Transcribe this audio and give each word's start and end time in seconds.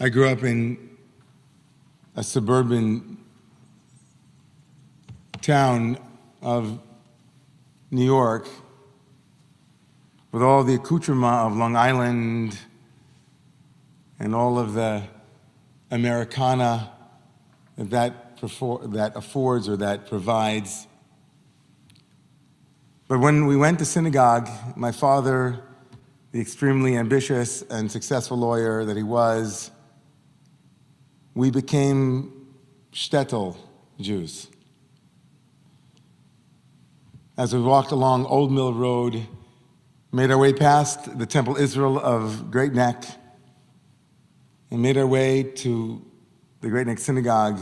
I 0.00 0.10
grew 0.10 0.28
up 0.28 0.44
in 0.44 0.96
a 2.14 2.22
suburban 2.22 3.18
town 5.40 5.98
of 6.40 6.78
New 7.90 8.04
York 8.04 8.46
with 10.30 10.40
all 10.40 10.62
the 10.62 10.74
accoutrement 10.74 11.34
of 11.34 11.56
Long 11.56 11.74
Island 11.74 12.56
and 14.20 14.36
all 14.36 14.56
of 14.56 14.74
the 14.74 15.02
Americana 15.90 16.92
that 17.76 17.90
that, 17.90 18.38
that 18.92 19.16
affords 19.16 19.68
or 19.68 19.76
that 19.78 20.06
provides. 20.06 20.86
But 23.08 23.18
when 23.18 23.46
we 23.46 23.56
went 23.56 23.80
to 23.80 23.84
synagogue, 23.84 24.48
my 24.76 24.92
father, 24.92 25.64
the 26.30 26.40
extremely 26.40 26.96
ambitious 26.96 27.62
and 27.62 27.90
successful 27.90 28.36
lawyer 28.36 28.84
that 28.84 28.96
he 28.96 29.02
was, 29.02 29.72
we 31.38 31.52
became 31.52 32.32
shtetl 32.92 33.56
Jews. 34.00 34.48
As 37.36 37.54
we 37.54 37.60
walked 37.60 37.92
along 37.92 38.26
Old 38.26 38.50
Mill 38.50 38.74
Road, 38.74 39.24
made 40.10 40.32
our 40.32 40.36
way 40.36 40.52
past 40.52 41.16
the 41.16 41.26
Temple 41.26 41.54
Israel 41.56 41.96
of 41.96 42.50
Great 42.50 42.72
Neck, 42.72 43.04
and 44.72 44.82
made 44.82 44.98
our 44.98 45.06
way 45.06 45.44
to 45.44 46.04
the 46.60 46.70
Great 46.70 46.88
Neck 46.88 46.98
Synagogue, 46.98 47.60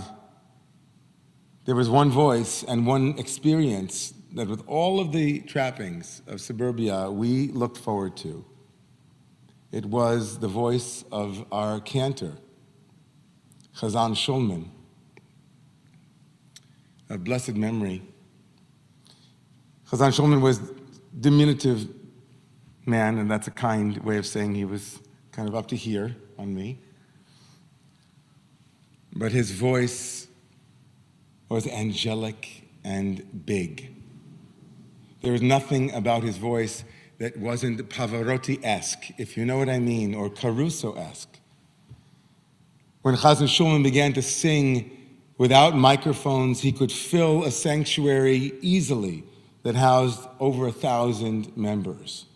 there 1.67 1.75
was 1.75 1.91
one 1.91 2.11
voice 2.11 2.63
and 2.63 2.87
one 2.87 3.19
experience 3.19 4.15
that, 4.37 4.49
with 4.49 4.67
all 4.67 5.01
of 5.01 5.13
the 5.13 5.41
trappings 5.41 6.23
of 6.27 6.41
suburbia, 6.41 7.11
we 7.11 7.49
looked 7.49 7.77
forward 7.77 8.17
to. 8.17 8.43
It 9.71 9.85
was 9.85 10.39
the 10.39 10.49
voice 10.49 11.05
of 11.13 11.45
our 11.53 11.79
cantor, 11.79 12.39
Chazan 13.77 14.13
Shulman, 14.15 14.69
of 17.11 17.23
blessed 17.25 17.57
memory. 17.57 18.01
Chazan 19.91 20.13
Shulman 20.13 20.41
was 20.41 20.61
diminutive 21.21 21.87
man, 22.87 23.19
and 23.19 23.31
that's 23.31 23.49
a 23.49 23.51
kind 23.51 23.99
way 23.99 24.17
of 24.17 24.25
saying 24.25 24.55
he 24.55 24.65
was 24.65 24.99
kind 25.31 25.47
of 25.47 25.55
up 25.55 25.69
to 25.69 25.77
here 25.77 26.17
on 26.39 26.55
me. 26.55 26.79
But 29.15 29.33
his 29.33 29.51
voice 29.51 30.27
was 31.51 31.67
angelic 31.67 32.69
and 32.83 33.45
big. 33.45 33.95
There 35.21 35.33
was 35.33 35.43
nothing 35.43 35.93
about 35.93 36.23
his 36.23 36.39
voice 36.39 36.83
that 37.19 37.37
wasn't 37.37 37.87
Pavarotti 37.91 38.59
esque, 38.65 39.11
if 39.19 39.37
you 39.37 39.45
know 39.45 39.59
what 39.59 39.69
I 39.69 39.79
mean, 39.79 40.15
or 40.15 40.31
Caruso 40.31 40.95
esque. 40.95 41.36
When 43.07 43.15
Chazan 43.15 43.47
Shulman 43.47 43.85
began 43.85 44.15
to 44.15 44.21
sing 44.21 44.91
without 45.39 45.77
microphones, 45.77 46.61
he 46.61 46.73
could 46.73 46.91
fill 46.91 47.45
a 47.45 47.53
sanctuary 47.53 48.53
easily 48.63 49.23
that 49.63 49.77
housed 49.77 50.27
over 50.41 50.67
a 50.67 50.73
thousand 50.73 51.57
members. 51.57 52.27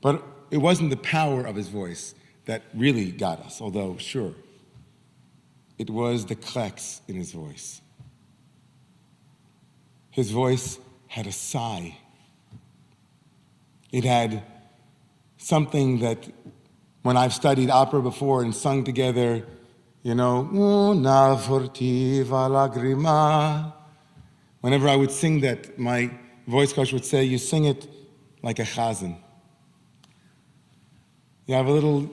But 0.00 0.24
it 0.50 0.56
wasn't 0.56 0.90
the 0.90 0.96
power 0.96 1.44
of 1.44 1.54
his 1.54 1.68
voice 1.68 2.16
that 2.46 2.62
really 2.74 3.12
got 3.12 3.38
us, 3.38 3.60
although, 3.60 3.96
sure, 3.96 4.34
it 5.78 5.88
was 5.88 6.26
the 6.26 6.34
klex 6.34 7.00
in 7.06 7.14
his 7.14 7.30
voice. 7.30 7.80
His 10.10 10.32
voice 10.32 10.80
had 11.06 11.28
a 11.28 11.32
sigh. 11.32 11.96
It 13.92 14.02
had 14.02 14.42
something 15.36 16.00
that, 16.00 16.26
when 17.02 17.16
I've 17.16 17.34
studied 17.34 17.70
opera 17.70 18.00
before 18.00 18.42
and 18.42 18.54
sung 18.54 18.84
together, 18.84 19.44
you 20.02 20.14
know, 20.14 20.48
una 20.52 21.36
furtiva 21.36 22.48
lagrima. 22.48 23.72
Whenever 24.60 24.88
I 24.88 24.96
would 24.96 25.10
sing 25.10 25.40
that, 25.40 25.78
my 25.78 26.10
voice 26.46 26.72
coach 26.72 26.92
would 26.92 27.04
say, 27.04 27.24
You 27.24 27.38
sing 27.38 27.64
it 27.64 27.88
like 28.42 28.58
a 28.58 28.64
chazan. 28.64 29.16
You 31.46 31.54
have 31.54 31.66
a 31.66 31.72
little 31.72 32.08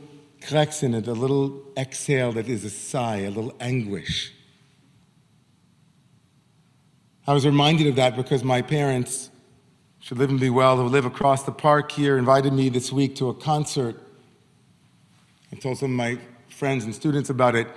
cracks 0.47 0.83
in 0.83 0.93
it, 0.95 1.07
a 1.07 1.13
little 1.13 1.61
exhale 1.77 2.31
that 2.33 2.47
is 2.47 2.65
a 2.65 2.69
sigh, 2.69 3.17
a 3.17 3.29
little 3.29 3.53
anguish. 3.59 4.33
I 7.27 7.33
was 7.33 7.45
reminded 7.45 7.87
of 7.87 7.95
that 7.97 8.15
because 8.15 8.43
my 8.43 8.63
parents, 8.63 9.29
should 9.99 10.17
live 10.17 10.29
and 10.31 10.39
be 10.39 10.49
well, 10.49 10.77
who 10.77 10.83
live 10.83 11.05
across 11.05 11.43
the 11.43 11.51
park 11.51 11.91
here, 11.91 12.17
invited 12.17 12.53
me 12.53 12.69
this 12.69 12.91
week 12.91 13.15
to 13.17 13.29
a 13.29 13.33
concert. 13.33 14.01
I 15.51 15.55
told 15.55 15.77
some 15.77 15.91
of 15.91 15.97
my 15.97 16.17
friends 16.49 16.83
and 16.83 16.93
students 16.93 17.29
about 17.29 17.55
it. 17.55 17.67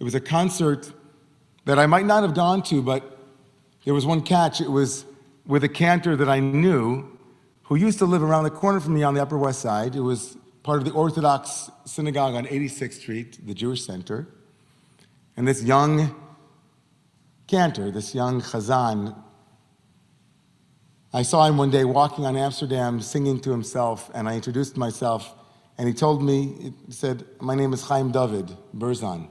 It 0.00 0.04
was 0.04 0.14
a 0.14 0.20
concert 0.20 0.92
that 1.64 1.78
I 1.78 1.86
might 1.86 2.06
not 2.06 2.22
have 2.22 2.34
gone 2.34 2.62
to, 2.64 2.82
but 2.82 3.18
there 3.84 3.94
was 3.94 4.06
one 4.06 4.22
catch. 4.22 4.60
It 4.60 4.70
was 4.70 5.04
with 5.46 5.64
a 5.64 5.68
cantor 5.68 6.16
that 6.16 6.28
I 6.28 6.40
knew 6.40 7.18
who 7.64 7.76
used 7.76 7.98
to 7.98 8.06
live 8.06 8.22
around 8.22 8.44
the 8.44 8.50
corner 8.50 8.80
from 8.80 8.94
me 8.94 9.02
on 9.02 9.14
the 9.14 9.22
Upper 9.22 9.38
West 9.38 9.60
Side. 9.60 9.94
It 9.94 10.00
was 10.00 10.36
part 10.62 10.78
of 10.78 10.84
the 10.84 10.92
Orthodox 10.92 11.70
synagogue 11.84 12.34
on 12.34 12.46
86th 12.46 12.94
Street, 12.94 13.46
the 13.46 13.54
Jewish 13.54 13.84
Center. 13.84 14.26
And 15.36 15.46
this 15.46 15.62
young 15.62 16.14
cantor, 17.46 17.90
this 17.90 18.14
young 18.14 18.40
chazan, 18.40 19.14
I 21.12 21.22
saw 21.22 21.46
him 21.46 21.56
one 21.56 21.70
day 21.70 21.84
walking 21.84 22.26
on 22.26 22.36
Amsterdam 22.36 23.00
singing 23.00 23.40
to 23.40 23.50
himself, 23.50 24.10
and 24.12 24.28
I 24.28 24.34
introduced 24.34 24.76
myself, 24.76 25.34
and 25.78 25.86
he 25.86 25.94
told 25.94 26.22
me, 26.22 26.72
he 26.86 26.92
said, 26.92 27.24
My 27.40 27.54
name 27.54 27.72
is 27.72 27.82
Chaim 27.82 28.10
David 28.10 28.54
Berson. 28.74 29.28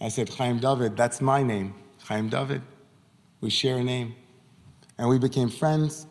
I 0.00 0.08
said, 0.08 0.28
Chaim 0.28 0.60
David, 0.60 0.96
that's 0.96 1.20
my 1.20 1.42
name, 1.42 1.74
Chaim 2.04 2.28
David. 2.28 2.62
We 3.40 3.50
share 3.50 3.78
a 3.78 3.84
name. 3.84 4.14
And 4.96 5.08
we 5.08 5.18
became 5.18 5.50
friends. 5.50 6.06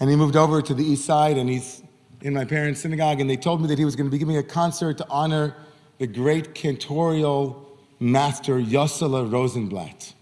And 0.00 0.08
he 0.08 0.16
moved 0.16 0.36
over 0.36 0.62
to 0.62 0.74
the 0.74 0.84
east 0.84 1.04
side, 1.04 1.36
and 1.36 1.50
he's 1.50 1.82
in 2.22 2.32
my 2.32 2.44
parents' 2.44 2.80
synagogue, 2.80 3.20
and 3.20 3.28
they 3.28 3.36
told 3.36 3.60
me 3.60 3.68
that 3.68 3.78
he 3.78 3.84
was 3.84 3.94
going 3.94 4.06
to 4.06 4.10
be 4.10 4.18
giving 4.18 4.36
a 4.36 4.42
concert 4.42 4.98
to 4.98 5.06
honor 5.10 5.54
the 5.98 6.06
great 6.06 6.54
cantorial 6.54 7.66
master 8.00 8.58
Yossele 8.58 9.30
Rosenblatt. 9.30 10.14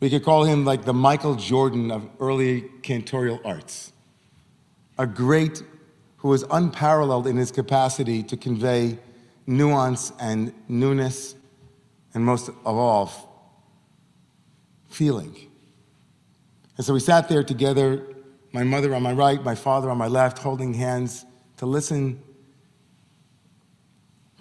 We 0.00 0.10
could 0.10 0.24
call 0.24 0.44
him 0.44 0.64
like 0.64 0.84
the 0.84 0.92
Michael 0.92 1.36
Jordan 1.36 1.90
of 1.90 2.08
early 2.18 2.62
cantorial 2.82 3.40
arts. 3.44 3.92
A 4.98 5.06
great 5.06 5.62
who 6.24 6.30
was 6.30 6.42
unparalleled 6.50 7.26
in 7.26 7.36
his 7.36 7.50
capacity 7.50 8.22
to 8.22 8.34
convey 8.34 8.96
nuance 9.46 10.10
and 10.18 10.54
newness, 10.68 11.34
and 12.14 12.24
most 12.24 12.48
of 12.48 12.64
all, 12.64 13.12
feeling. 14.88 15.36
And 16.78 16.86
so 16.86 16.94
we 16.94 17.00
sat 17.00 17.28
there 17.28 17.44
together 17.44 18.06
my 18.54 18.64
mother 18.64 18.94
on 18.94 19.02
my 19.02 19.12
right, 19.12 19.44
my 19.44 19.54
father 19.54 19.90
on 19.90 19.98
my 19.98 20.06
left, 20.06 20.38
holding 20.38 20.72
hands 20.72 21.26
to 21.58 21.66
listen 21.66 22.22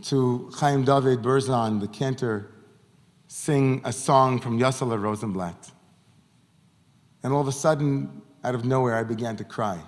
to 0.04 0.50
Chaim 0.56 0.86
David 0.86 1.22
Berson, 1.22 1.80
the 1.80 1.90
cantor, 1.90 2.50
sing 3.28 3.82
a 3.84 3.92
song 3.92 4.40
from 4.40 4.58
Yossele 4.58 4.98
Rosenblatt. 4.98 5.74
And 7.24 7.34
all 7.34 7.42
of 7.42 7.50
a 7.50 7.52
sudden, 7.52 8.22
out 8.42 8.56
of 8.56 8.64
nowhere, 8.64 8.96
I 8.96 9.04
began 9.04 9.36
to 9.36 9.44
cry. 9.44 9.82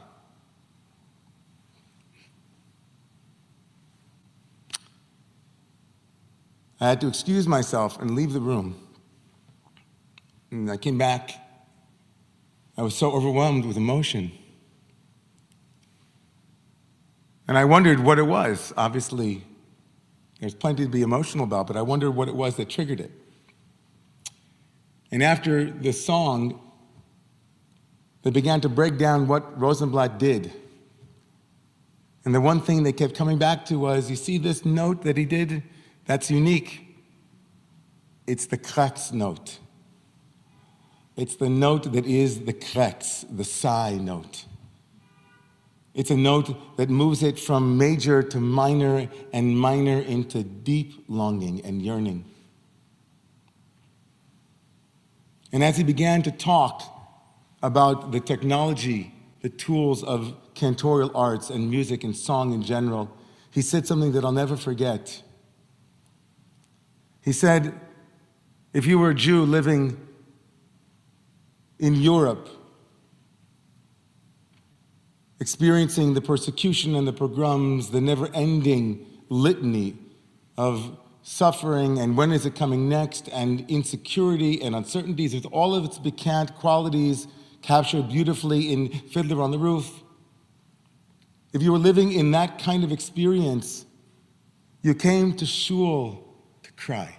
I 6.80 6.90
had 6.90 7.02
to 7.02 7.08
excuse 7.08 7.48
myself 7.48 8.00
and 8.02 8.12
leave 8.12 8.34
the 8.34 8.42
room. 8.42 8.76
And 10.52 10.70
I 10.70 10.78
came 10.78 10.98
back 10.98 11.46
I 12.78 12.82
was 12.82 12.96
so 12.96 13.12
overwhelmed 13.12 13.66
with 13.66 13.78
emotion. 13.78 14.32
And 17.48 17.58
I 17.58 17.64
wondered 17.64 18.00
what 18.00 18.20
it 18.20 18.24
was. 18.24 18.74
Obviously, 18.76 19.44
there's 20.40 20.56
plenty 20.56 20.84
to 20.84 20.90
be 20.90 21.02
emotional 21.02 21.46
about, 21.46 21.68
but 21.68 21.78
I 21.78 21.82
wondered 21.84 22.12
what 22.12 22.28
it 22.28 22.36
was 22.36 22.58
that 22.58 22.70
triggered 22.70 23.00
it. 23.00 23.12
And 25.12 25.24
after 25.24 25.72
the 25.72 25.94
song, 25.94 26.60
they 28.24 28.32
began 28.32 28.60
to 28.62 28.70
break 28.70 28.98
down 28.98 29.28
what 29.28 29.58
Rosenblatt 29.58 30.18
did. 30.18 30.52
And 32.26 32.34
the 32.34 32.42
one 32.42 32.60
thing 32.60 32.84
they 32.84 32.92
kept 32.92 33.16
coming 33.16 33.38
back 33.38 33.66
to 33.66 33.78
was 33.78 34.10
you 34.10 34.16
see 34.16 34.38
this 34.38 34.66
note 34.66 35.04
that 35.04 35.16
he 35.16 35.26
did 35.26 35.64
that's 36.06 36.30
unique? 36.30 36.82
It's 38.28 38.46
the 38.48 38.58
Kratz 38.58 39.12
note. 39.12 39.60
It's 41.16 41.38
the 41.38 41.50
note 41.50 41.94
that 41.94 42.06
is 42.06 42.42
the 42.42 42.54
kretz, 42.54 43.26
the 43.36 43.46
sigh 43.46 43.96
note. 43.96 44.46
It's 45.94 46.12
a 46.12 46.18
note 46.18 46.76
that 46.76 46.90
moves 46.90 47.24
it 47.24 47.40
from 47.40 47.78
major 47.78 48.22
to 48.22 48.40
minor 48.40 49.10
and 49.32 49.58
minor 49.58 50.02
into 50.02 50.44
deep 50.44 51.06
longing 51.08 51.62
and 51.64 51.82
yearning. 51.82 52.26
And 55.54 55.64
as 55.64 55.78
he 55.78 55.84
began 55.86 56.22
to 56.24 56.32
talk 56.32 56.84
about 57.64 58.12
the 58.12 58.20
technology, 58.20 59.14
the 59.40 59.48
tools 59.48 60.04
of 60.04 60.36
cantorial 60.54 61.12
arts 61.16 61.50
and 61.50 61.70
music 61.70 62.04
and 62.04 62.16
song 62.16 62.52
in 62.52 62.62
general, 62.62 63.10
he 63.52 63.62
said 63.62 63.88
something 63.88 64.12
that 64.12 64.26
I'll 64.26 64.34
never 64.34 64.58
forget. 64.58 65.22
He 67.26 67.32
said, 67.32 67.74
if 68.72 68.86
you 68.86 69.00
were 69.00 69.10
a 69.10 69.16
Jew 69.16 69.44
living 69.46 70.00
in 71.80 71.96
Europe, 71.96 72.48
experiencing 75.40 76.14
the 76.14 76.22
persecution 76.22 76.94
and 76.94 77.08
the 77.08 77.14
pogroms, 77.14 77.90
the 77.90 78.00
never 78.00 78.30
ending 78.36 79.08
litany 79.30 79.98
of 80.56 80.98
suffering 81.24 81.98
and 81.98 82.16
when 82.16 82.32
is 82.32 82.46
it 82.46 82.54
coming 82.54 82.88
next, 82.88 83.28
and 83.30 83.66
insecurity 83.72 84.62
and 84.62 84.76
uncertainties, 84.76 85.34
with 85.34 85.48
all 85.48 85.74
of 85.74 85.84
its 85.84 85.98
piquant 85.98 86.56
qualities 86.56 87.28
captured 87.64 88.08
beautifully 88.08 88.72
in 88.72 88.90
Fiddler 88.90 89.42
on 89.42 89.50
the 89.50 89.58
Roof. 89.58 90.04
If 91.54 91.64
you 91.64 91.72
were 91.72 91.80
living 91.80 92.12
in 92.12 92.30
that 92.32 92.60
kind 92.60 92.84
of 92.84 92.92
experience, 92.92 93.88
you 94.84 94.94
came 94.94 95.36
to 95.38 95.48
shul 95.48 96.25
cry. 96.78 97.16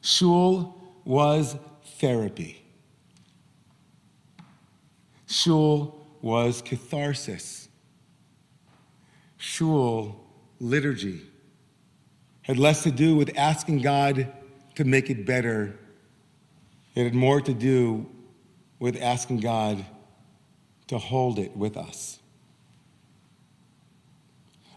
Shul 0.00 0.80
was 1.04 1.56
therapy. 1.98 2.62
Shul 5.26 6.06
was 6.20 6.62
catharsis. 6.62 7.68
Shul, 9.36 10.20
liturgy, 10.58 11.22
had 12.42 12.58
less 12.58 12.82
to 12.82 12.90
do 12.90 13.14
with 13.14 13.36
asking 13.36 13.82
God 13.82 14.32
to 14.74 14.84
make 14.84 15.08
it 15.10 15.24
better. 15.24 15.78
It 16.94 17.04
had 17.04 17.14
more 17.14 17.40
to 17.40 17.54
do 17.54 18.06
with 18.78 19.00
asking 19.00 19.38
God 19.38 19.84
to 20.88 20.98
hold 20.98 21.38
it 21.38 21.56
with 21.56 21.76
us. 21.76 22.18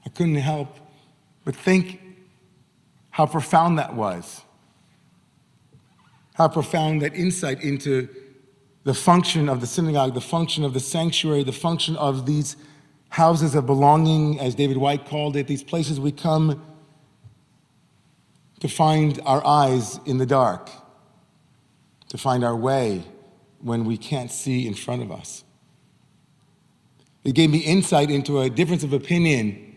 I 0.05 0.09
couldn't 0.09 0.35
help 0.35 0.77
but 1.45 1.55
think 1.55 1.99
how 3.13 3.27
profound 3.27 3.77
that 3.77 3.95
was. 3.95 4.41
How 6.33 6.47
profound 6.47 7.03
that 7.03 7.13
insight 7.13 7.61
into 7.61 8.09
the 8.85 8.95
function 8.95 9.49
of 9.49 9.61
the 9.61 9.67
synagogue, 9.67 10.15
the 10.15 10.19
function 10.19 10.63
of 10.63 10.73
the 10.73 10.79
sanctuary, 10.79 11.43
the 11.43 11.51
function 11.51 11.95
of 11.97 12.25
these 12.25 12.57
houses 13.09 13.53
of 13.53 13.67
belonging, 13.67 14.39
as 14.39 14.55
David 14.55 14.77
Whyte 14.77 15.05
called 15.05 15.35
it, 15.35 15.45
these 15.45 15.63
places 15.63 15.99
we 15.99 16.11
come 16.11 16.65
to 18.61 18.67
find 18.67 19.21
our 19.27 19.45
eyes 19.45 19.99
in 20.07 20.17
the 20.17 20.25
dark, 20.25 20.71
to 22.09 22.17
find 22.17 22.43
our 22.43 22.55
way 22.55 23.03
when 23.61 23.85
we 23.85 23.95
can't 23.95 24.31
see 24.31 24.65
in 24.65 24.73
front 24.73 25.03
of 25.03 25.11
us. 25.11 25.43
It 27.23 27.35
gave 27.35 27.51
me 27.51 27.59
insight 27.59 28.09
into 28.09 28.41
a 28.41 28.49
difference 28.49 28.83
of 28.83 28.91
opinion. 28.91 29.75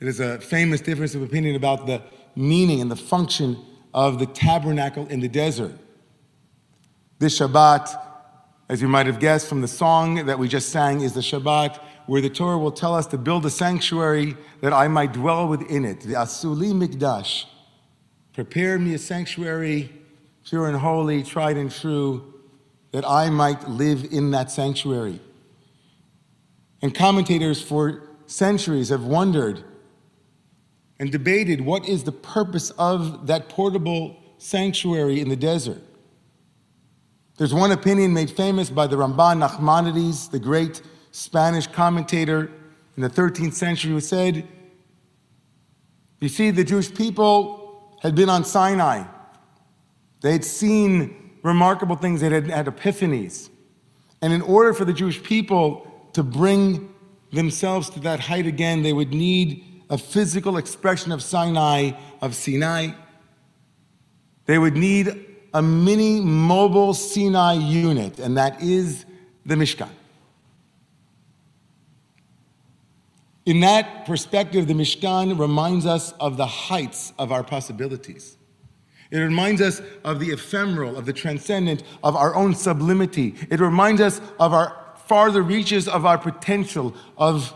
It 0.00 0.08
is 0.08 0.18
a 0.18 0.40
famous 0.40 0.80
difference 0.80 1.14
of 1.14 1.22
opinion 1.22 1.54
about 1.54 1.86
the 1.86 2.02
meaning 2.38 2.80
and 2.80 2.90
the 2.90 2.96
function 2.96 3.58
of 3.92 4.18
the 4.18 4.26
tabernacle 4.26 5.06
in 5.08 5.20
the 5.20 5.28
desert. 5.28 5.72
This 7.18 7.38
Shabbat, 7.40 8.00
as 8.68 8.80
you 8.80 8.86
might 8.86 9.06
have 9.06 9.18
guessed 9.18 9.48
from 9.48 9.60
the 9.60 9.68
song 9.68 10.26
that 10.26 10.38
we 10.38 10.46
just 10.46 10.68
sang, 10.68 11.00
is 11.00 11.14
the 11.14 11.20
Shabbat 11.20 11.80
where 12.06 12.20
the 12.20 12.30
Torah 12.30 12.56
will 12.56 12.72
tell 12.72 12.94
us 12.94 13.06
to 13.08 13.18
build 13.18 13.44
a 13.44 13.50
sanctuary 13.50 14.36
that 14.60 14.72
I 14.72 14.88
might 14.88 15.12
dwell 15.12 15.48
within 15.48 15.84
it, 15.84 16.00
the 16.00 16.14
Asuli 16.14 16.72
Mikdash. 16.72 17.44
Prepare 18.32 18.78
me 18.78 18.94
a 18.94 18.98
sanctuary, 18.98 19.92
pure 20.44 20.68
and 20.68 20.78
holy, 20.78 21.24
tried 21.24 21.56
and 21.56 21.70
true, 21.70 22.34
that 22.92 23.04
I 23.04 23.30
might 23.30 23.68
live 23.68 24.06
in 24.12 24.30
that 24.30 24.50
sanctuary. 24.50 25.20
And 26.80 26.94
commentators 26.94 27.60
for 27.60 28.08
centuries 28.26 28.90
have 28.90 29.04
wondered 29.04 29.64
and 30.98 31.12
debated 31.12 31.60
what 31.60 31.88
is 31.88 32.04
the 32.04 32.12
purpose 32.12 32.70
of 32.70 33.26
that 33.26 33.48
portable 33.48 34.16
sanctuary 34.38 35.20
in 35.20 35.28
the 35.28 35.36
desert. 35.36 35.80
There's 37.36 37.54
one 37.54 37.70
opinion 37.70 38.12
made 38.12 38.30
famous 38.30 38.68
by 38.68 38.88
the 38.88 38.96
Ramban 38.96 39.46
Nachmanides, 39.46 40.30
the 40.30 40.40
great 40.40 40.82
Spanish 41.12 41.66
commentator 41.68 42.50
in 42.96 43.02
the 43.02 43.08
13th 43.08 43.54
century, 43.54 43.92
who 43.92 44.00
said, 44.00 44.46
You 46.20 46.28
see, 46.28 46.50
the 46.50 46.64
Jewish 46.64 46.92
people 46.92 47.96
had 48.02 48.16
been 48.16 48.28
on 48.28 48.44
Sinai. 48.44 49.04
They 50.20 50.32
had 50.32 50.44
seen 50.44 51.38
remarkable 51.44 51.94
things, 51.94 52.20
they 52.20 52.28
had 52.28 52.48
had 52.48 52.66
epiphanies. 52.66 53.50
And 54.20 54.32
in 54.32 54.42
order 54.42 54.74
for 54.74 54.84
the 54.84 54.92
Jewish 54.92 55.22
people 55.22 55.86
to 56.14 56.24
bring 56.24 56.92
themselves 57.32 57.88
to 57.90 58.00
that 58.00 58.18
height 58.18 58.46
again, 58.46 58.82
they 58.82 58.92
would 58.92 59.12
need 59.12 59.64
a 59.90 59.98
physical 59.98 60.56
expression 60.56 61.12
of 61.12 61.22
Sinai, 61.22 61.92
of 62.20 62.34
Sinai. 62.34 62.92
They 64.46 64.58
would 64.58 64.76
need 64.76 65.26
a 65.54 65.62
mini 65.62 66.20
mobile 66.20 66.94
Sinai 66.94 67.54
unit, 67.54 68.18
and 68.18 68.36
that 68.36 68.62
is 68.62 69.04
the 69.46 69.54
Mishkan. 69.54 69.90
In 73.46 73.60
that 73.60 74.04
perspective, 74.04 74.66
the 74.66 74.74
Mishkan 74.74 75.38
reminds 75.38 75.86
us 75.86 76.12
of 76.20 76.36
the 76.36 76.46
heights 76.46 77.14
of 77.18 77.32
our 77.32 77.42
possibilities. 77.42 78.36
It 79.10 79.18
reminds 79.18 79.62
us 79.62 79.80
of 80.04 80.20
the 80.20 80.32
ephemeral, 80.32 80.98
of 80.98 81.06
the 81.06 81.14
transcendent, 81.14 81.82
of 82.04 82.14
our 82.14 82.34
own 82.34 82.54
sublimity. 82.54 83.34
It 83.50 83.58
reminds 83.58 84.02
us 84.02 84.20
of 84.38 84.52
our 84.52 84.76
farther 85.06 85.40
reaches 85.40 85.88
of 85.88 86.04
our 86.04 86.18
potential, 86.18 86.94
of 87.16 87.54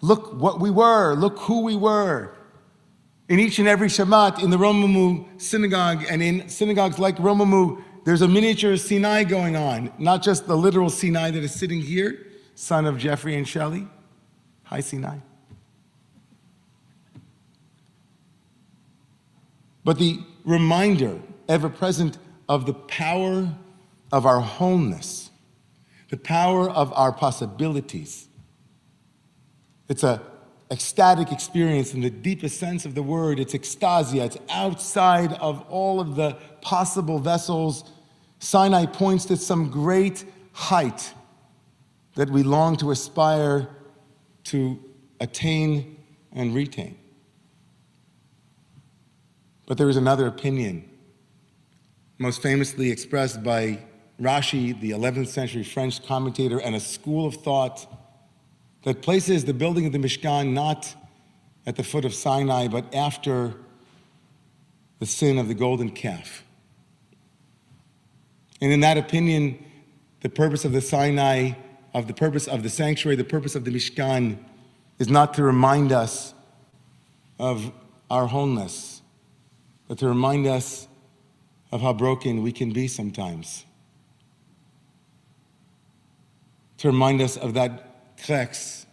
look 0.00 0.32
what 0.34 0.60
we 0.60 0.70
were, 0.70 1.14
look 1.14 1.38
who 1.40 1.62
we 1.62 1.76
were. 1.76 2.34
In 3.28 3.38
each 3.38 3.58
and 3.58 3.68
every 3.68 3.88
Shabbat 3.88 4.42
in 4.42 4.50
the 4.50 4.56
Romemu 4.56 5.40
synagogue 5.40 6.04
and 6.10 6.22
in 6.22 6.48
synagogues 6.48 6.98
like 6.98 7.16
Romemu, 7.16 7.82
there's 8.04 8.22
a 8.22 8.28
miniature 8.28 8.76
Sinai 8.76 9.24
going 9.24 9.56
on, 9.56 9.92
not 9.98 10.22
just 10.22 10.46
the 10.46 10.56
literal 10.56 10.90
Sinai 10.90 11.30
that 11.30 11.44
is 11.44 11.54
sitting 11.54 11.80
here, 11.80 12.26
son 12.54 12.86
of 12.86 12.98
Jeffrey 12.98 13.36
and 13.36 13.46
Shelley. 13.46 13.86
Hi, 14.64 14.80
Sinai. 14.80 15.18
but 19.84 19.98
the 19.98 20.20
reminder, 20.44 21.18
ever 21.48 21.68
present, 21.68 22.18
of 22.48 22.66
the 22.66 22.74
power 22.74 23.48
of 24.12 24.26
our 24.26 24.40
wholeness, 24.40 25.30
the 26.10 26.16
power 26.16 26.68
of 26.68 26.92
our 26.92 27.12
possibilities. 27.12 28.28
It's 29.90 30.04
a 30.04 30.22
ecstatic 30.70 31.32
experience 31.32 31.94
in 31.94 32.00
the 32.00 32.10
deepest 32.10 32.60
sense 32.60 32.86
of 32.86 32.94
the 32.94 33.02
word. 33.02 33.40
It's 33.40 33.54
ecstasia. 33.54 34.24
It's 34.24 34.38
outside 34.48 35.32
of 35.34 35.62
all 35.68 35.98
of 35.98 36.14
the 36.14 36.36
possible 36.62 37.18
vessels. 37.18 37.90
Sinai 38.38 38.86
points 38.86 39.24
to 39.26 39.36
some 39.36 39.68
great 39.68 40.24
height 40.52 41.12
that 42.14 42.30
we 42.30 42.44
long 42.44 42.76
to 42.76 42.92
aspire 42.92 43.68
to 44.44 44.78
attain 45.20 45.96
and 46.32 46.54
retain. 46.54 46.96
But 49.66 49.76
there 49.76 49.88
is 49.88 49.96
another 49.96 50.28
opinion, 50.28 50.88
most 52.18 52.42
famously 52.42 52.92
expressed 52.92 53.42
by 53.42 53.80
Rashi, 54.20 54.80
the 54.80 54.92
11th 54.92 55.28
century 55.28 55.64
French 55.64 56.04
commentator, 56.06 56.58
and 56.60 56.76
a 56.76 56.80
school 56.80 57.26
of 57.26 57.34
thought 57.36 57.99
that 58.82 59.02
places 59.02 59.44
the 59.44 59.54
building 59.54 59.86
of 59.86 59.92
the 59.92 59.98
Mishkan 59.98 60.52
not 60.52 60.94
at 61.66 61.76
the 61.76 61.82
foot 61.82 62.04
of 62.04 62.14
Sinai, 62.14 62.68
but 62.68 62.94
after 62.94 63.54
the 64.98 65.06
sin 65.06 65.38
of 65.38 65.48
the 65.48 65.54
golden 65.54 65.90
calf. 65.90 66.44
And 68.60 68.72
in 68.72 68.80
that 68.80 68.98
opinion, 68.98 69.64
the 70.20 70.28
purpose 70.28 70.64
of 70.64 70.72
the 70.72 70.80
Sinai, 70.80 71.52
of 71.94 72.06
the 72.06 72.14
purpose 72.14 72.46
of 72.46 72.62
the 72.62 72.70
sanctuary, 72.70 73.16
the 73.16 73.24
purpose 73.24 73.54
of 73.54 73.64
the 73.64 73.70
Mishkan 73.70 74.38
is 74.98 75.08
not 75.08 75.34
to 75.34 75.42
remind 75.42 75.92
us 75.92 76.34
of 77.38 77.72
our 78.10 78.26
wholeness, 78.26 79.02
but 79.88 79.98
to 79.98 80.08
remind 80.08 80.46
us 80.46 80.88
of 81.72 81.80
how 81.80 81.92
broken 81.92 82.42
we 82.42 82.52
can 82.52 82.72
be 82.72 82.86
sometimes. 82.88 83.64
To 86.78 86.88
remind 86.88 87.22
us 87.22 87.36
of 87.36 87.54
that 87.54 87.89
To 88.26 88.88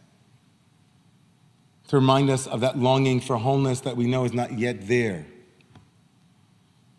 remind 1.96 2.30
us 2.30 2.48
of 2.48 2.62
that 2.62 2.78
longing 2.78 3.22
for 3.22 3.38
wholeness 3.38 3.82
that 3.82 3.96
we 3.96 4.08
know 4.08 4.26
is 4.26 4.34
not 4.34 4.58
yet 4.58 4.88
there. 4.88 5.26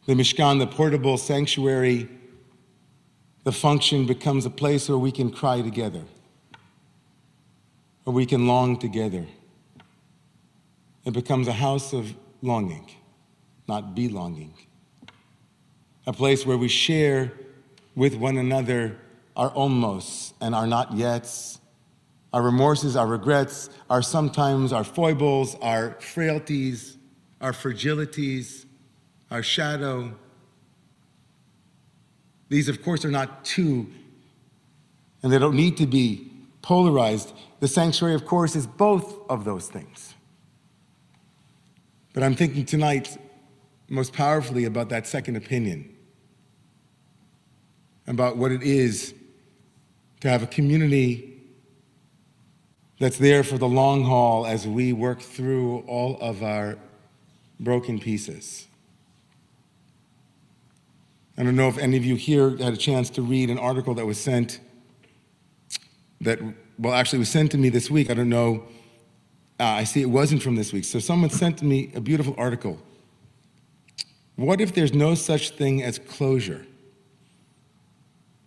The 0.06 0.14
Mishkan, 0.14 0.58
the 0.58 0.66
portable 0.66 1.18
sanctuary, 1.18 2.08
the 3.44 3.52
function 3.52 4.06
becomes 4.06 4.47
a 4.47 4.50
place 4.50 4.88
where 4.88 4.99
we 4.99 5.12
can 5.12 5.30
cry 5.30 5.61
together, 5.61 6.04
where 8.04 8.14
we 8.14 8.25
can 8.25 8.47
long 8.47 8.78
together. 8.78 9.26
It 11.04 11.12
becomes 11.12 11.49
a 11.49 11.52
house 11.52 11.92
of 11.92 12.14
longing 12.40 12.88
not 13.68 13.94
belonging. 13.94 14.54
A 16.06 16.12
place 16.12 16.47
where 16.47 16.56
we 16.56 16.68
share 16.68 17.32
with 17.94 18.14
one 18.14 18.38
another 18.38 18.97
our 19.37 19.50
almost 19.50 20.35
and 20.40 20.54
our 20.54 20.66
not 20.66 20.92
yets, 20.92 21.61
our 22.32 22.42
remorses, 22.42 22.97
our 22.97 23.06
regrets, 23.06 23.70
our 23.88 24.02
sometimes 24.02 24.73
our 24.73 24.85
foibles, 24.85 25.54
our 25.56 25.92
frailties, 26.00 26.97
our 27.40 27.52
fragilities, 27.52 28.66
our 29.30 29.42
shadow. 29.42 30.12
These, 32.49 32.68
of 32.68 32.82
course, 32.82 33.04
are 33.04 33.11
not 33.11 33.44
two, 33.44 33.88
and 35.23 35.32
they 35.32 35.38
don't 35.38 35.56
need 35.56 35.76
to 35.78 35.87
be 35.87 36.30
polarized. 36.62 37.32
The 37.61 37.68
sanctuary, 37.68 38.14
of 38.14 38.26
course, 38.26 38.56
is 38.56 38.66
both 38.66 39.18
of 39.30 39.44
those 39.44 39.68
things. 39.68 40.14
But 42.12 42.23
I'm 42.23 42.35
thinking 42.35 42.64
tonight 42.66 43.16
most 43.88 44.12
powerfully 44.12 44.64
about 44.64 44.90
that 44.90 45.06
second 45.06 45.37
opinion, 45.37 45.94
about 48.06 48.37
what 48.37 48.52
it 48.52 48.62
is 48.62 49.14
to 50.20 50.28
have 50.28 50.42
a 50.42 50.47
community 50.47 51.27
that's 52.99 53.19
there 53.19 53.43
for 53.43 53.59
the 53.59 53.69
long 53.69 54.05
haul 54.05 54.47
as 54.47 54.67
we 54.67 54.93
work 54.93 55.21
through 55.21 55.81
all 55.87 56.19
of 56.21 56.43
our 56.43 56.76
broken 57.61 57.99
pieces. 57.99 58.67
I 61.37 61.45
don't 61.45 61.55
know 61.55 61.69
if 61.69 61.78
any 61.78 61.97
of 61.97 62.05
you 62.05 62.17
here 62.17 62.50
had 62.57 62.73
a 62.73 62.76
chance 62.76 63.11
to 63.11 63.23
read 63.23 63.49
an 63.50 63.59
article 63.59 63.95
that 63.95 64.05
was 64.05 64.19
sent 64.19 64.59
that, 66.21 66.40
well, 66.78 66.95
actually 66.95 67.21
was 67.21 67.28
sent 67.28 67.52
to 67.52 67.59
me 67.59 67.69
this 67.69 67.88
week. 67.88 68.11
I 68.11 68.14
don't 68.14 68.28
know. 68.28 68.64
Uh, 69.61 69.64
I 69.64 69.85
see 69.85 70.02
it 70.02 70.11
wasn't 70.11 70.43
from 70.43 70.57
this 70.57 70.73
week. 70.73 70.85
So 70.85 70.99
someone 70.99 71.31
sent 71.31 71.62
me 71.62 71.93
a 71.95 72.00
beautiful 72.00 72.35
article. 72.37 72.78
What 74.35 74.61
if 74.61 74.75
there's 74.75 74.93
no 74.93 75.14
such 75.14 75.50
thing 75.50 75.83
as 75.83 75.99
closure? 76.00 76.67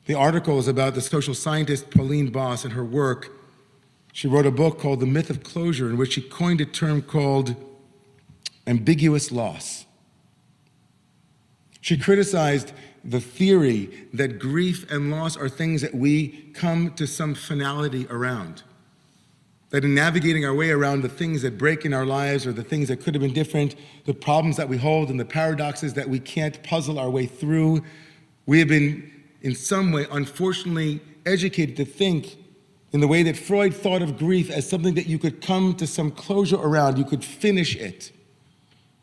The 0.06 0.16
article 0.16 0.60
is 0.60 0.68
about 0.68 0.94
the 0.94 1.02
social 1.02 1.34
scientist 1.34 1.92
Pauline 1.92 2.30
Boss 2.30 2.66
and 2.66 2.74
her 2.74 2.84
work 2.84 3.41
she 4.14 4.28
wrote 4.28 4.46
a 4.46 4.52
book 4.52 4.80
called 4.80 5.00
The 5.00 5.06
Myth 5.06 5.30
of 5.30 5.44
Closure, 5.44 5.90
in 5.90 5.98
which 5.98 6.14
she 6.14 6.22
coined 6.22 6.62
a 6.62 6.66
term 6.66 7.02
called 7.02 7.56
ambiguous 8.68 9.32
loss. 9.32 9.86
She 11.80 11.98
criticized 11.98 12.74
the 13.04 13.20
theory 13.20 14.08
that 14.14 14.38
grief 14.38 14.90
and 14.92 15.10
loss 15.10 15.36
are 15.36 15.50
things 15.50 15.82
that 15.82 15.96
we 15.96 16.52
come 16.54 16.94
to 16.96 17.08
some 17.08 17.34
finality 17.34 18.06
around. 18.10 18.62
That 19.72 19.86
in 19.86 19.96
navigating 19.96 20.46
our 20.46 20.54
way 20.54 20.70
around 20.70 21.02
the 21.02 21.10
things 21.10 21.42
that 21.42 21.58
break 21.58 21.86
in 21.86 21.94
our 21.94 22.06
lives 22.06 22.46
or 22.46 22.52
the 22.52 22.64
things 22.64 22.90
that 22.90 22.98
could 22.98 23.16
have 23.16 23.22
been 23.22 23.34
different, 23.34 23.76
the 24.06 24.14
problems 24.14 24.58
that 24.58 24.70
we 24.70 24.78
hold 24.78 25.10
and 25.10 25.20
the 25.20 25.26
paradoxes 25.26 25.94
that 25.94 26.10
we 26.10 26.20
can't 26.20 26.62
puzzle 26.62 27.00
our 27.00 27.10
way 27.10 27.26
through, 27.26 27.82
we 28.46 28.60
have 28.60 28.68
been, 28.68 29.10
in 29.42 29.56
some 29.56 29.92
way, 29.92 30.06
unfortunately, 30.12 31.00
educated 31.26 31.78
to 31.78 31.86
think 31.86 32.38
in 32.92 33.00
the 33.00 33.08
way 33.08 33.24
that 33.24 33.38
Freud 33.38 33.74
thought 33.74 34.02
of 34.02 34.18
grief 34.18 34.50
as 34.50 34.70
something 34.70 34.96
that 34.96 35.08
you 35.08 35.18
could 35.18 35.42
come 35.42 35.76
to 35.76 35.88
some 35.88 36.12
closure 36.12 36.58
around, 36.58 36.98
you 36.98 37.06
could 37.06 37.24
finish 37.24 37.76
it 37.76 38.12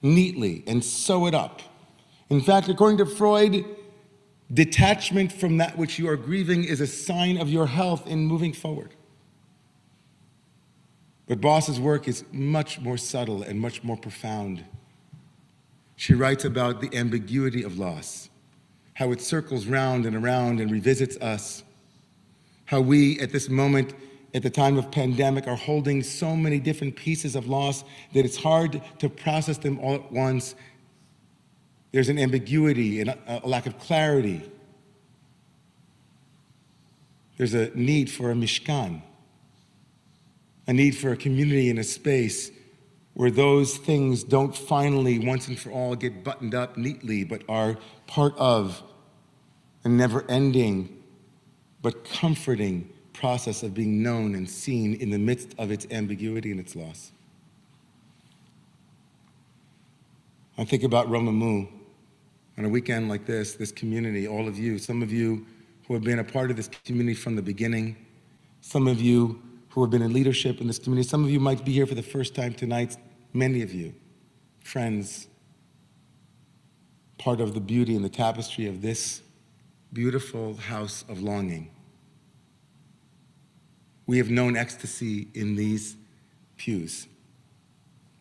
neatly 0.03 0.63
and 0.67 0.85
sew 0.85 1.27
it 1.27 1.35
up. 1.35 1.63
In 2.29 2.41
fact, 2.41 2.69
according 2.69 2.99
to 2.99 3.07
Freud, 3.07 3.65
detachment 4.53 5.33
from 5.33 5.57
that 5.57 5.79
which 5.79 5.99
you 5.99 6.09
are 6.09 6.17
grieving 6.17 6.65
is 6.65 6.81
a 6.81 6.87
sign 6.87 7.39
of 7.39 7.49
your 7.49 7.67
health 7.67 8.07
in 8.07 8.27
moving 8.27 8.53
forward. 8.53 8.95
But 11.27 11.41
Boss's 11.41 11.81
work 11.81 12.09
is 12.09 12.25
much 12.33 12.81
more 12.81 12.97
subtle 12.99 13.43
and 13.43 13.61
much 13.61 13.83
more 13.83 13.97
profound. 13.97 14.65
She 15.97 16.15
writes 16.15 16.45
about 16.45 16.81
the 16.81 16.95
ambiguity 16.97 17.63
of 17.63 17.79
loss, 17.79 18.29
how 18.95 19.13
it 19.13 19.21
circles 19.21 19.67
round 19.67 20.07
and 20.07 20.15
around 20.15 20.61
and 20.61 20.71
revisits 20.71 21.17
us 21.19 21.65
how 22.69 22.83
we, 22.83 23.19
at 23.19 23.33
this 23.33 23.49
moment, 23.49 23.95
at 24.35 24.43
the 24.43 24.51
time 24.51 24.77
of 24.77 24.91
pandemic, 24.91 25.47
are 25.47 25.57
holding 25.57 26.03
so 26.03 26.37
many 26.37 26.59
different 26.59 26.95
pieces 26.95 27.35
of 27.35 27.47
loss 27.47 27.83
that 28.13 28.27
it's 28.27 28.37
hard 28.37 28.83
to 28.99 29.09
process 29.09 29.57
them 29.57 29.79
all 29.81 29.95
at 29.95 30.13
once. 30.13 30.55
There's 31.93 32.11
an 32.11 32.19
ambiguity 32.19 33.01
and 33.01 33.09
a, 33.09 33.41
a 33.43 33.49
lack 33.49 33.65
of 33.65 33.79
clarity. 33.79 34.43
There's 37.39 37.55
a 37.55 37.71
need 37.75 38.11
for 38.11 38.31
a 38.31 38.35
mishkan, 38.35 39.01
a 40.67 40.73
need 40.75 40.95
for 40.95 41.13
a 41.13 41.17
community 41.17 41.71
and 41.71 41.79
a 41.79 41.85
space 41.85 42.51
where 43.15 43.31
those 43.31 43.79
things 43.79 44.23
don't 44.23 44.55
finally, 44.55 45.19
once 45.19 45.49
and 45.49 45.59
for 45.59 45.71
all, 45.71 45.97
get 45.97 46.23
buttoned 46.23 46.55
up 46.55 46.77
neatly, 46.77 47.25
but 47.25 47.41
are 47.49 47.79
part 48.07 48.35
of 48.37 48.83
a 49.85 49.89
never 49.89 50.31
ending 50.31 50.98
but 51.83 52.05
comforting 52.05 52.89
process 53.13 53.63
of 53.63 53.75
being 53.75 54.03
known 54.03 54.35
and 54.35 54.49
seen 54.49 54.95
in 54.95 55.11
the 55.11 55.19
midst 55.19 55.55
of 55.59 55.71
its 55.71 55.87
ambiguity 55.91 56.51
and 56.51 56.61
its 56.61 56.77
loss. 56.77 57.13
I 60.57 60.65
think 60.65 60.83
about 60.83 61.09
Romemu 61.09 61.69
on 62.57 62.65
a 62.65 62.69
weekend 62.69 63.09
like 63.09 63.27
this, 63.27 63.55
this 63.55 63.71
community, 63.71 64.27
all 64.27 64.49
of 64.49 64.59
you, 64.59 64.79
some 64.79 65.03
of 65.03 65.13
you 65.13 65.47
who 65.87 65.95
have 65.95 66.03
been 66.03 66.19
a 66.19 66.25
part 66.25 66.51
of 66.51 66.57
this 66.57 66.69
community 66.85 67.15
from 67.15 67.37
the 67.37 67.43
beginning, 67.43 67.97
some 68.61 68.89
of 68.89 69.01
you 69.01 69.41
who 69.71 69.81
have 69.83 69.91
been 69.91 70.03
in 70.03 70.13
leadership 70.13 70.61
in 70.61 70.67
this 70.67 70.79
community, 70.79 71.09
some 71.09 71.25
of 71.25 71.31
you 71.31 71.41
might 71.41 71.65
be 71.65 71.73
here 71.73 71.87
for 71.87 71.95
the 71.95 72.03
first 72.03 72.35
time 72.35 72.53
tonight, 72.53 72.97
many 73.33 73.63
of 73.63 73.73
you, 73.73 73.95
friends, 74.61 75.29
part 77.19 77.41
of 77.41 77.55
the 77.55 77.61
beauty 77.61 77.95
and 77.95 78.05
the 78.05 78.09
tapestry 78.09 78.67
of 78.67 78.83
this 78.83 79.23
beautiful 79.93 80.55
house 80.55 81.05
of 81.09 81.23
longing. 81.23 81.71
We 84.07 84.19
have 84.19 84.31
known 84.31 84.57
ecstasy 84.57 85.29
in 85.35 85.57
these 85.57 85.97
pews, 86.57 87.07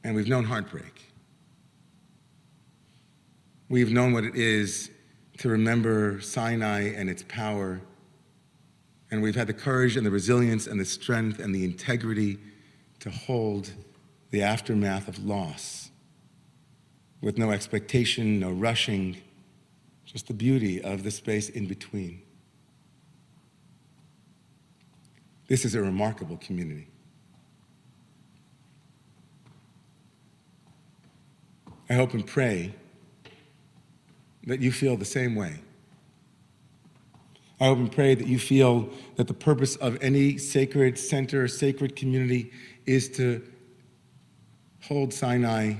and 0.03 0.15
we've 0.15 0.27
known 0.27 0.45
heartbreak. 0.45 1.11
We've 3.69 3.91
known 3.91 4.13
what 4.13 4.23
it 4.23 4.35
is 4.35 4.91
to 5.39 5.49
remember 5.49 6.21
Sinai 6.21 6.93
and 6.95 7.09
its 7.09 7.23
power, 7.23 7.81
and 9.11 9.21
we've 9.21 9.35
had 9.35 9.47
the 9.47 9.53
courage 9.53 9.97
and 9.97 10.05
the 10.05 10.11
resilience 10.11 10.67
and 10.67 10.79
the 10.79 10.85
strength 10.85 11.39
and 11.39 11.53
the 11.53 11.63
integrity 11.63 12.39
to 12.99 13.09
hold 13.09 13.71
the 14.31 14.41
aftermath 14.41 15.07
of 15.07 15.23
loss 15.25 15.91
with 17.21 17.37
no 17.37 17.51
expectation, 17.51 18.39
no 18.39 18.51
rushing 18.51 19.17
just 20.07 20.27
the 20.27 20.33
beauty 20.33 20.81
of 20.81 21.03
the 21.03 21.11
space 21.11 21.49
in 21.49 21.67
between. 21.67 22.21
This 25.47 25.65
is 25.65 25.75
a 25.75 25.81
remarkable 25.81 26.37
community. 26.37 26.87
I 31.89 31.93
hope 31.93 32.13
and 32.13 32.25
pray 32.25 32.73
that 34.45 34.61
you 34.61 34.71
feel 34.71 34.95
the 34.97 35.05
same 35.05 35.35
way. 35.35 35.59
I 37.59 37.65
hope 37.65 37.79
and 37.79 37.91
pray 37.91 38.15
that 38.15 38.27
you 38.27 38.39
feel 38.39 38.89
that 39.15 39.27
the 39.27 39.33
purpose 39.33 39.75
of 39.77 39.97
any 40.01 40.37
sacred 40.37 40.97
center, 40.97 41.47
sacred 41.47 41.95
community 41.95 42.51
is 42.85 43.09
to 43.11 43.45
hold 44.83 45.13
Sinai 45.13 45.73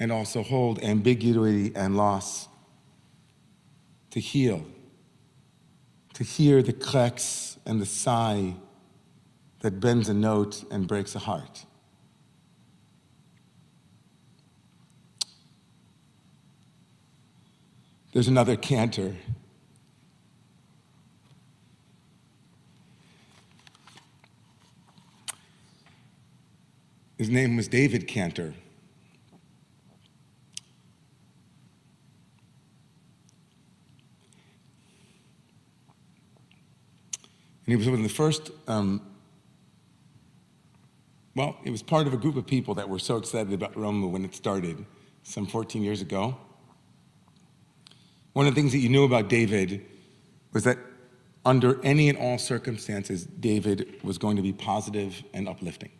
and 0.00 0.10
also 0.10 0.42
hold 0.42 0.82
ambiguity 0.82 1.72
and 1.76 1.96
loss 1.96 2.48
to 4.14 4.20
heal, 4.20 4.64
to 6.12 6.22
hear 6.22 6.62
the 6.62 6.72
cracks 6.72 7.58
and 7.66 7.80
the 7.80 7.84
sigh 7.84 8.54
that 9.58 9.80
bends 9.80 10.08
a 10.08 10.14
note 10.14 10.62
and 10.70 10.86
breaks 10.86 11.16
a 11.16 11.18
heart. 11.18 11.66
There's 18.12 18.28
another 18.28 18.54
cantor. 18.54 19.16
His 27.18 27.30
name 27.30 27.56
was 27.56 27.66
David 27.66 28.06
Cantor. 28.06 28.54
And 37.66 37.72
he 37.72 37.76
was 37.76 37.86
one 37.88 37.96
of 37.96 38.02
the 38.02 38.08
first, 38.08 38.50
um, 38.68 39.00
well, 41.34 41.56
it 41.64 41.70
was 41.70 41.82
part 41.82 42.06
of 42.06 42.12
a 42.12 42.16
group 42.16 42.36
of 42.36 42.46
people 42.46 42.74
that 42.74 42.88
were 42.88 42.98
so 42.98 43.16
excited 43.16 43.52
about 43.52 43.74
Romemu 43.74 44.10
when 44.10 44.24
it 44.24 44.34
started 44.34 44.84
some 45.22 45.46
14 45.46 45.82
years 45.82 46.02
ago. 46.02 46.36
One 48.34 48.46
of 48.46 48.54
the 48.54 48.60
things 48.60 48.72
that 48.72 48.78
you 48.78 48.88
knew 48.88 49.04
about 49.04 49.28
David 49.28 49.84
was 50.52 50.64
that 50.64 50.78
under 51.46 51.82
any 51.84 52.08
and 52.08 52.18
all 52.18 52.38
circumstances, 52.38 53.24
David 53.24 54.00
was 54.02 54.18
going 54.18 54.36
to 54.36 54.42
be 54.42 54.52
positive 54.52 55.22
and 55.32 55.48
uplifting. 55.48 55.90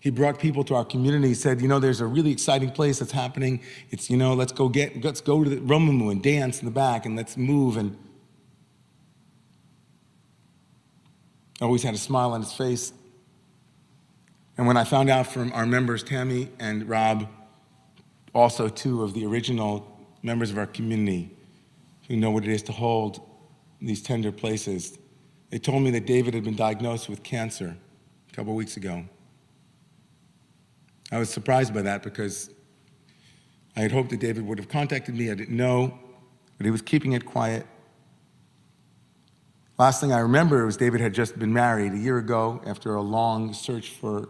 He 0.00 0.10
brought 0.10 0.38
people 0.38 0.64
to 0.64 0.74
our 0.74 0.84
community. 0.84 1.28
He 1.28 1.34
said, 1.34 1.60
you 1.60 1.68
know, 1.68 1.78
there's 1.78 2.00
a 2.00 2.06
really 2.06 2.32
exciting 2.32 2.70
place 2.70 2.98
that's 2.98 3.12
happening. 3.12 3.60
It's, 3.90 4.08
you 4.08 4.16
know, 4.16 4.32
let's 4.32 4.52
go 4.52 4.68
get, 4.68 5.04
let's 5.04 5.20
go 5.20 5.44
to 5.44 5.50
the 5.50 5.56
Romemu 5.56 6.10
and 6.10 6.22
dance 6.22 6.60
in 6.60 6.64
the 6.64 6.70
back 6.70 7.04
and 7.04 7.16
let's 7.16 7.36
move 7.36 7.76
and 7.76 7.98
always 11.64 11.82
had 11.82 11.94
a 11.94 11.98
smile 11.98 12.32
on 12.32 12.42
his 12.42 12.52
face. 12.52 12.92
And 14.56 14.66
when 14.66 14.76
I 14.76 14.84
found 14.84 15.10
out 15.10 15.26
from 15.26 15.52
our 15.52 15.66
members, 15.66 16.02
Tammy 16.02 16.48
and 16.58 16.88
Rob, 16.88 17.28
also 18.34 18.68
two 18.68 19.02
of 19.02 19.14
the 19.14 19.26
original 19.26 19.86
members 20.22 20.50
of 20.50 20.58
our 20.58 20.66
community 20.66 21.30
who 22.08 22.16
know 22.16 22.30
what 22.30 22.44
it 22.44 22.50
is 22.50 22.62
to 22.64 22.72
hold 22.72 23.20
these 23.80 24.02
tender 24.02 24.32
places, 24.32 24.98
they 25.50 25.58
told 25.58 25.82
me 25.82 25.90
that 25.92 26.06
David 26.06 26.34
had 26.34 26.44
been 26.44 26.56
diagnosed 26.56 27.08
with 27.08 27.22
cancer 27.22 27.76
a 28.30 28.34
couple 28.34 28.54
weeks 28.54 28.76
ago. 28.76 29.04
I 31.12 31.18
was 31.18 31.28
surprised 31.28 31.74
by 31.74 31.82
that 31.82 32.02
because 32.02 32.50
I 33.76 33.80
had 33.80 33.92
hoped 33.92 34.10
that 34.10 34.20
David 34.20 34.46
would 34.46 34.58
have 34.58 34.68
contacted 34.68 35.14
me. 35.14 35.30
I 35.30 35.34
didn't 35.34 35.56
know, 35.56 35.98
but 36.56 36.64
he 36.64 36.70
was 36.70 36.82
keeping 36.82 37.12
it 37.12 37.24
quiet. 37.24 37.66
Last 39.80 40.02
thing 40.02 40.12
I 40.12 40.18
remember 40.18 40.66
was 40.66 40.76
David 40.76 41.00
had 41.00 41.14
just 41.14 41.38
been 41.38 41.54
married 41.54 41.94
a 41.94 41.96
year 41.96 42.18
ago 42.18 42.60
after 42.66 42.96
a 42.96 43.00
long 43.00 43.54
search 43.54 43.88
for 43.88 44.28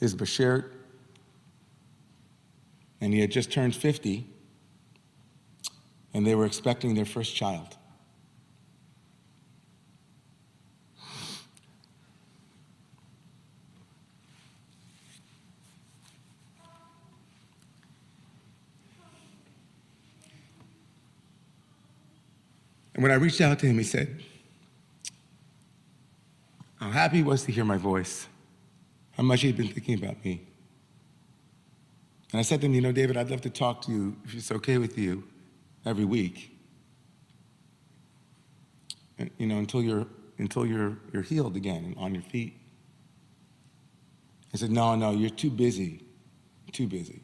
his 0.00 0.16
Bashert. 0.16 0.72
And 3.02 3.12
he 3.12 3.20
had 3.20 3.30
just 3.30 3.52
turned 3.52 3.76
50, 3.76 4.26
and 6.14 6.26
they 6.26 6.34
were 6.34 6.46
expecting 6.46 6.94
their 6.94 7.04
first 7.04 7.36
child. 7.36 7.76
And 22.94 23.02
when 23.02 23.12
I 23.12 23.16
reached 23.16 23.42
out 23.42 23.58
to 23.58 23.66
him, 23.66 23.76
he 23.76 23.84
said, 23.84 24.22
how 26.76 26.90
happy 26.90 27.18
he 27.18 27.22
was 27.22 27.44
to 27.44 27.52
hear 27.52 27.64
my 27.64 27.76
voice, 27.76 28.26
how 29.12 29.22
much 29.22 29.40
he'd 29.42 29.56
been 29.56 29.68
thinking 29.68 30.02
about 30.02 30.24
me. 30.24 30.46
And 32.32 32.40
I 32.40 32.42
said 32.42 32.60
to 32.60 32.66
him, 32.66 32.74
You 32.74 32.80
know, 32.80 32.92
David, 32.92 33.16
I'd 33.16 33.30
love 33.30 33.40
to 33.42 33.50
talk 33.50 33.82
to 33.82 33.92
you, 33.92 34.16
if 34.24 34.34
it's 34.34 34.52
okay 34.52 34.78
with 34.78 34.98
you, 34.98 35.24
every 35.84 36.04
week. 36.04 36.52
You 39.38 39.46
know, 39.46 39.58
until 39.58 39.82
you're 39.82 40.06
until 40.38 40.66
you're 40.66 40.98
you're 41.12 41.22
healed 41.22 41.56
again 41.56 41.84
and 41.84 41.96
on 41.96 42.14
your 42.14 42.22
feet. 42.22 42.58
He 44.52 44.58
said, 44.58 44.70
No, 44.70 44.94
no, 44.94 45.12
you're 45.12 45.30
too 45.30 45.50
busy. 45.50 46.02
Too 46.72 46.86
busy. 46.86 47.22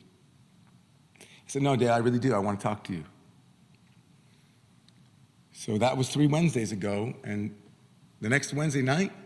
I 1.21 1.25
said, 1.47 1.62
No, 1.62 1.76
Dad, 1.76 1.90
I 1.90 1.99
really 1.99 2.18
do. 2.18 2.35
I 2.35 2.38
want 2.38 2.59
to 2.59 2.62
talk 2.62 2.85
to 2.85 2.92
you. 2.92 3.04
So 5.52 5.78
that 5.78 5.97
was 5.97 6.09
three 6.09 6.26
Wednesdays 6.26 6.73
ago, 6.73 7.14
and 7.25 7.54
the 8.21 8.28
next 8.28 8.52
Wednesday 8.54 8.82
night, 8.82 9.12
he 9.12 9.21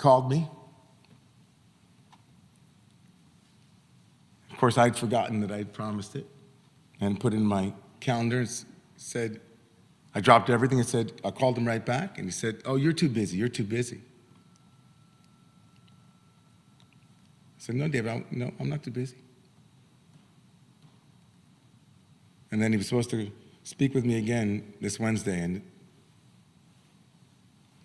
called 0.00 0.30
me. 0.30 0.48
Of 4.50 4.56
course, 4.56 4.78
I'd 4.78 4.96
forgotten 4.96 5.40
that 5.40 5.52
I'd 5.52 5.72
promised 5.72 6.16
it 6.16 6.26
and 7.00 7.20
put 7.20 7.34
in 7.34 7.44
my 7.44 7.72
calendar 8.00 8.38
and 8.38 8.64
said, 8.96 9.40
I 10.14 10.20
dropped 10.20 10.48
everything 10.50 10.78
and 10.78 10.88
said, 10.88 11.12
I 11.22 11.30
called 11.30 11.56
him 11.56 11.66
right 11.66 11.84
back, 11.84 12.16
and 12.18 12.26
he 12.26 12.32
said, 12.32 12.62
Oh, 12.64 12.76
you're 12.76 12.94
too 12.94 13.08
busy. 13.08 13.36
You're 13.36 13.48
too 13.48 13.64
busy. 13.64 13.98
I 17.58 17.58
said, 17.58 17.74
No, 17.76 17.86
David, 17.86 18.10
I, 18.10 18.24
no, 18.30 18.52
I'm 18.58 18.70
not 18.70 18.82
too 18.82 18.90
busy. 18.90 19.16
And 22.50 22.60
then 22.60 22.72
he 22.72 22.78
was 22.78 22.88
supposed 22.88 23.10
to 23.10 23.30
speak 23.62 23.94
with 23.94 24.04
me 24.04 24.16
again 24.18 24.72
this 24.80 24.98
Wednesday, 24.98 25.40
and, 25.40 25.62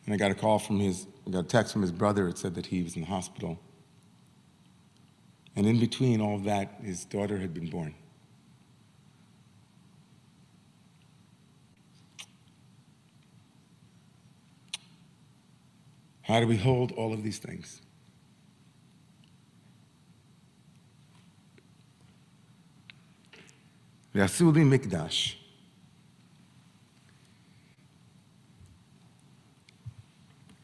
and 0.05 0.13
I 0.13 0.17
got 0.17 0.31
a 0.31 0.36
call 0.36 0.57
from 0.60 0.79
his, 0.79 1.05
I 1.26 1.30
got 1.30 1.44
a 1.44 1.49
text 1.49 1.72
from 1.72 1.82
his 1.82 1.92
brother. 1.92 2.28
It 2.28 2.38
said 2.38 2.54
that 2.54 2.66
he 2.66 2.82
was 2.82 2.96
in 2.96 3.02
the 3.02 3.08
hospital. 3.08 3.58
And 5.56 5.66
in 5.66 5.78
between 5.78 6.21
all 6.21 6.36
of 6.36 6.45
that, 6.45 6.80
his 6.82 7.04
daughter 7.04 7.38
had 7.38 7.52
been 7.52 7.69
born. 7.69 7.95
How 16.23 16.38
do 16.38 16.47
we 16.47 16.56
hold 16.56 16.93
all 16.93 17.12
of 17.12 17.23
these 17.23 17.38
things? 17.38 17.80
ועשו 24.14 24.52
לי 24.52 24.64
מקדש. 24.64 25.36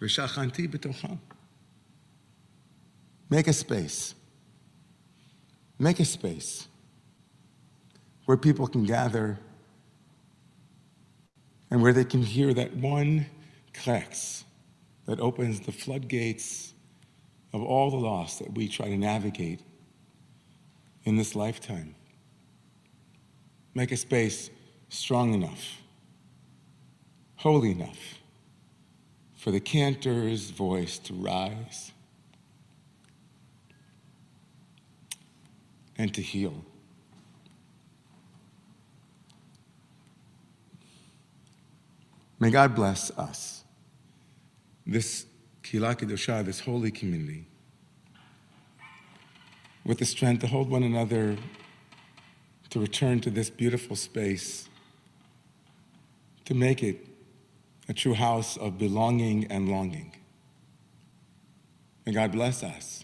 ושכנתי 0.02 0.68
בתוכם. 0.68 1.14
Make 3.30 3.48
a 3.48 3.52
space. 3.52 4.14
Make 5.78 6.00
a 6.00 6.04
space 6.04 6.68
where 8.26 8.36
people 8.36 8.66
can 8.66 8.84
gather 8.84 9.38
and 11.70 11.82
where 11.82 11.92
they 11.92 12.04
can 12.04 12.22
hear 12.22 12.54
that 12.54 12.74
one 12.76 13.26
krex 13.74 14.44
that 15.06 15.18
opens 15.20 15.60
the 15.60 15.72
floodgates 15.72 16.72
of 17.52 17.62
all 17.62 17.90
the 17.90 17.96
loss 17.96 18.38
that 18.38 18.54
we 18.54 18.68
try 18.68 18.88
to 18.88 18.96
navigate 18.96 19.60
in 21.04 21.16
this 21.16 21.34
lifetime. 21.34 21.94
Make 23.74 23.90
a 23.92 23.96
space 23.96 24.50
strong 24.88 25.34
enough, 25.34 25.64
holy 27.36 27.72
enough 27.72 28.02
for 29.41 29.49
the 29.49 29.59
cantor's 29.59 30.51
voice 30.51 30.99
to 30.99 31.15
rise 31.15 31.91
and 35.97 36.13
to 36.13 36.21
heal. 36.21 36.63
May 42.39 42.51
God 42.51 42.75
bless 42.75 43.09
us, 43.17 43.63
this 44.85 45.25
Kehila 45.63 45.95
Kedosha, 45.95 46.45
this 46.45 46.59
holy 46.59 46.91
community, 46.91 47.47
with 49.83 49.97
the 49.97 50.05
strength 50.05 50.41
to 50.41 50.47
hold 50.47 50.69
one 50.69 50.83
another, 50.83 51.35
to 52.69 52.79
return 52.79 53.19
to 53.21 53.31
this 53.31 53.49
beautiful 53.49 53.95
space, 53.95 54.69
to 56.45 56.53
make 56.53 56.83
it 56.83 57.07
a 57.91 57.93
true 57.93 58.13
house 58.13 58.55
of 58.55 58.77
belonging 58.77 59.45
and 59.51 59.67
longing. 59.67 60.15
May 62.05 62.13
God 62.13 62.31
bless 62.31 62.63
us 62.63 63.03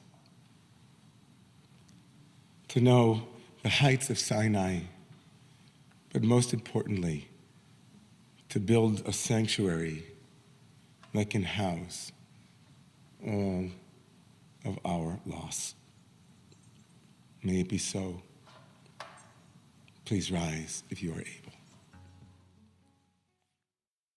to 2.69 2.79
know 2.79 3.27
the 3.63 3.69
heights 3.69 4.09
of 4.09 4.17
Sinai, 4.17 4.79
but 6.13 6.23
most 6.23 6.53
importantly, 6.53 7.27
to 8.47 8.61
build 8.61 9.05
a 9.05 9.11
sanctuary 9.11 10.05
that 11.13 11.31
can 11.31 11.43
house 11.43 12.13
all 13.25 13.67
of 14.63 14.79
our 14.85 15.19
loss. 15.25 15.75
May 17.43 17.59
it 17.59 17.67
be 17.67 17.77
so. 17.77 18.21
Please 20.05 20.31
rise 20.31 20.83
if 20.89 21.03
you 21.03 21.11
are 21.11 21.19
able. 21.19 21.46